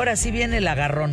[0.00, 1.12] Ahora sí viene el agarrón.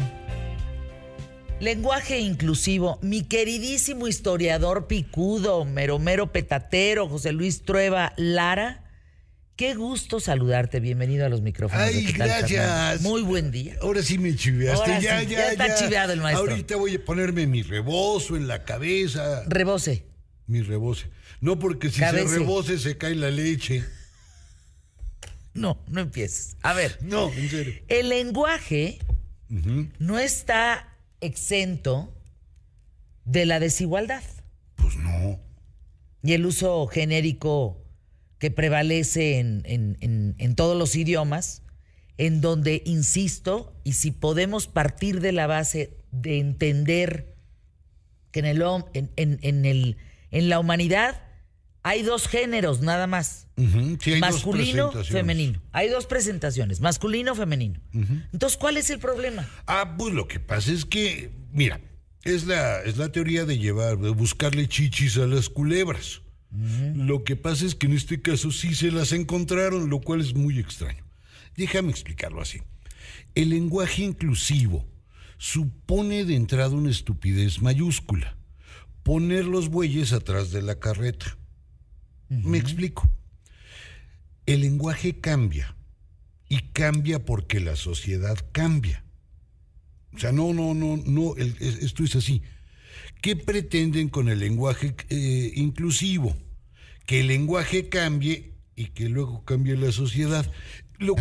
[1.60, 3.00] Lenguaje inclusivo.
[3.02, 8.86] Mi queridísimo historiador picudo, meromero petatero, José Luis Trueba Lara.
[9.58, 10.80] Qué gusto saludarte.
[10.80, 11.86] Bienvenido a los micrófonos.
[11.86, 13.02] Ay, ¿Qué tal, gracias.
[13.02, 13.76] Muy buen día.
[13.82, 14.80] Ahora sí me chiveaste.
[14.80, 16.50] Ahora ya, sí, ya, ya está chiveado el maestro.
[16.50, 19.44] Ahorita voy a ponerme mi rebozo en la cabeza.
[19.50, 20.06] Rebose.
[20.46, 21.10] mi reboce.
[21.42, 22.30] No, porque si Cabece.
[22.30, 23.84] se rebose se cae la leche.
[25.58, 26.56] No, no empieces.
[26.62, 27.74] A ver, No, en serio.
[27.88, 29.00] el lenguaje
[29.50, 32.14] no está exento
[33.26, 34.24] de la desigualdad
[34.76, 35.40] Pues no.
[36.24, 37.84] y el uso genérico
[38.40, 41.64] que prevalece en, en- en- en todos los idiomas,
[42.20, 47.36] en donde, insisto, y si podemos partir de la base de entender
[48.32, 48.62] que en, el,
[48.94, 49.98] en, en- en el,
[50.32, 51.22] en la humanidad
[51.88, 53.48] hay dos géneros nada más.
[53.56, 55.08] Ujú, sí, hay dos masculino, presentaciones.
[55.08, 55.62] femenino.
[55.72, 57.80] Hay dos presentaciones, masculino, femenino.
[58.34, 59.48] Entonces, ¿cuál es el problema?
[59.68, 61.80] Ah, pues lo que pasa es que, mira,
[62.24, 66.22] es la, es la teoría de llevar, de buscarle chichis a las culebras.
[66.96, 70.34] Lo que pasa es que en este caso sí se las encontraron, lo cual es
[70.34, 71.06] muy extraño.
[71.56, 72.62] Déjame explicarlo así.
[73.34, 74.86] El lenguaje inclusivo
[75.38, 78.36] supone de entrada una estupidez mayúscula.
[79.04, 81.38] Poner los bueyes atrás de la carreta.
[82.30, 83.10] Me explico.
[84.46, 85.76] El lenguaje cambia
[86.50, 89.04] y cambia porque la sociedad cambia.
[90.14, 92.42] O sea, no, no, no, no, el- esto es así.
[93.22, 96.36] ¿Qué pretenden con el lenguaje eh, inclusivo?
[97.06, 100.50] Que el lenguaje cambie y que luego cambie la sociedad.
[100.98, 101.16] Lo-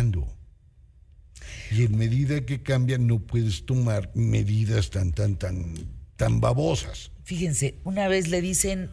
[1.71, 5.73] y en medida que cambia no puedes tomar medidas tan, tan, tan,
[6.15, 7.11] tan babosas.
[7.23, 8.89] Fíjense, una vez le dicen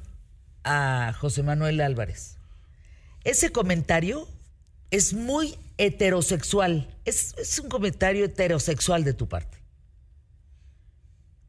[0.65, 2.39] a José Manuel Álvarez,
[3.25, 4.29] ese comentario
[4.91, 9.59] es muy heterosexual, es, es un comentario heterosexual de tu parte.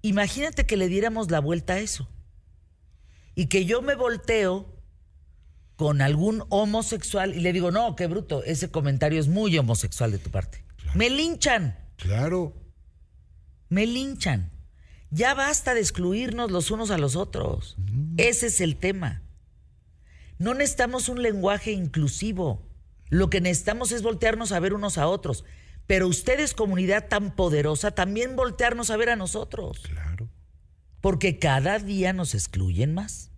[0.02, 2.08] Imagínate que le diéramos la vuelta a eso
[3.34, 4.76] y que yo me volteo
[5.76, 10.20] con algún homosexual y le digo, no, qué bruto, ese comentario es muy homosexual de
[10.20, 10.64] tu parte.
[10.94, 11.78] Me linchan.
[11.98, 12.54] Claro.
[13.70, 14.52] Me linchan.
[15.12, 17.76] Ya basta de excluirnos los unos a los otros.
[18.18, 19.22] Ese es el tema.
[20.38, 22.62] No necesitamos un lenguaje inclusivo.
[23.10, 25.46] Lo que necesitamos es voltearnos a ver unos a otros.
[25.88, 29.84] Pero ustedes, comunidad tan poderosa, también voltearnos a ver a nosotros.
[29.88, 30.30] Claro.
[31.02, 33.32] Porque cada día nos excluyen más.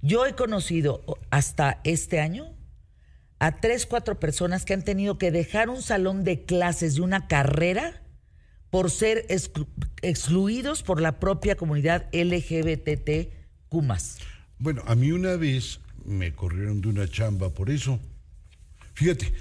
[0.00, 2.54] Yo he conocido hasta este año
[3.40, 7.26] a tres, cuatro personas que han tenido que dejar un salón de clases de una
[7.28, 8.02] carrera
[8.70, 9.66] por ser exclu-
[10.02, 13.82] excluidos por la propia comunidad LGBTQ.
[14.58, 18.00] Bueno, a mí una vez me corrieron de una chamba por eso.
[18.94, 19.32] Fíjate,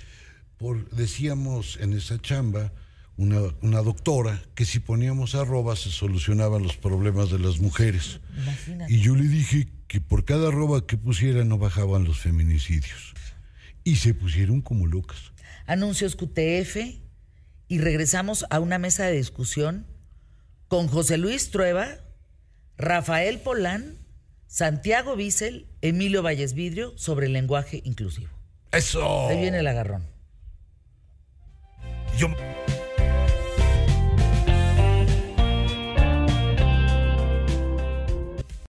[0.58, 2.72] por, decíamos en esa chamba
[3.16, 8.20] una, una doctora que si poníamos arroba se solucionaban los problemas de las mujeres.
[8.38, 8.94] Imagínate.
[8.94, 13.14] Y yo le dije que por cada arroba que pusiera no bajaban los feminicidios.
[13.84, 15.32] Y se pusieron como locas.
[15.66, 16.78] Anuncios QTF
[17.68, 19.86] y regresamos a una mesa de discusión
[20.68, 21.88] con José Luis Trueba,
[22.78, 23.98] Rafael Polán,
[24.48, 28.32] Santiago Bissell, Emilio Valles Vidrio sobre el lenguaje inclusivo.
[28.72, 29.28] ¡Eso!
[29.28, 30.04] Ahí viene el agarrón.
[32.18, 32.28] Yo-